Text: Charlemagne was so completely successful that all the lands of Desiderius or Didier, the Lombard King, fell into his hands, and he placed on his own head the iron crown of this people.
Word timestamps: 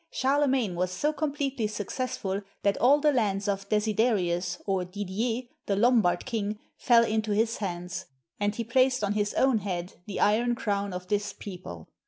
Charlemagne 0.09 0.73
was 0.73 0.89
so 0.89 1.13
completely 1.13 1.67
successful 1.67 2.41
that 2.63 2.75
all 2.79 2.99
the 2.99 3.13
lands 3.13 3.47
of 3.47 3.69
Desiderius 3.69 4.59
or 4.65 4.83
Didier, 4.83 5.43
the 5.67 5.75
Lombard 5.75 6.25
King, 6.25 6.57
fell 6.75 7.03
into 7.05 7.33
his 7.33 7.57
hands, 7.57 8.07
and 8.39 8.55
he 8.55 8.63
placed 8.63 9.03
on 9.03 9.13
his 9.13 9.35
own 9.35 9.59
head 9.59 10.01
the 10.07 10.19
iron 10.19 10.55
crown 10.55 10.91
of 10.91 11.05
this 11.05 11.33
people. 11.33 11.87